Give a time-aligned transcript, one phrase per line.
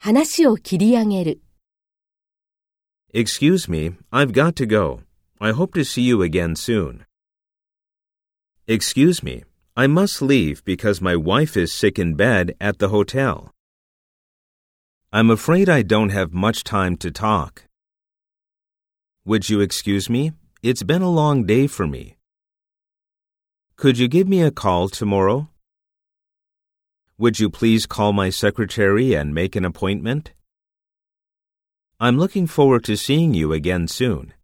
[0.00, 1.40] 話を切り上げる。
[3.12, 5.00] Excuse me, I've got to go.
[5.40, 7.04] I hope to see you again soon.
[8.66, 9.44] Excuse me,
[9.76, 13.52] I must leave because my wife is sick in bed at the hotel.
[15.12, 17.64] I'm afraid I don't have much time to talk.
[19.24, 20.32] Would you excuse me?
[20.62, 22.16] It's been a long day for me.
[23.76, 25.48] Could you give me a call tomorrow?
[27.20, 30.30] Would you please call my secretary and make an appointment?
[31.98, 34.34] I'm looking forward to seeing you again soon.